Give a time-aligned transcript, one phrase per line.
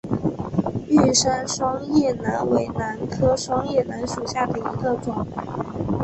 [0.89, 5.27] 玉山双叶兰为兰科双叶兰属下的一个种。